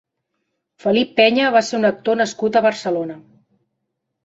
[0.85, 3.21] Felip Peña va ser un actor nascut a Barcelona.